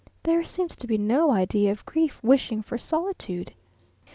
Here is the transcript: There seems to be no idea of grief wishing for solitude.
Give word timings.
There 0.23 0.43
seems 0.43 0.75
to 0.77 0.87
be 0.87 0.97
no 0.97 1.29
idea 1.29 1.71
of 1.71 1.85
grief 1.85 2.23
wishing 2.23 2.63
for 2.63 2.75
solitude. 2.75 3.53